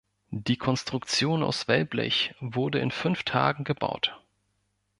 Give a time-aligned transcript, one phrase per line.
[0.31, 4.19] Die Konstruktion aus Wellblech wurde in fünf Tagen gebaut.